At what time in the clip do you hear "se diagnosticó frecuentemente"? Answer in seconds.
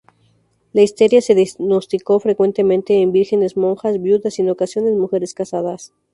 1.21-2.95